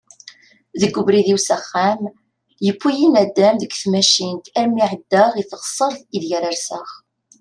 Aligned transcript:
Deg 0.81 0.93
ubrid-iw 0.99 1.39
s 1.47 1.49
axxam, 1.57 2.01
yewwi-yi 2.65 3.07
nadam 3.13 3.55
deg 3.61 3.71
tmacint 3.81 4.45
armi 4.59 4.81
εeddaɣ 4.87 5.29
i 5.41 5.43
teɣsert 5.49 6.01
ideg 6.15 6.31
ara 6.37 6.49
rseɣ. 6.55 6.87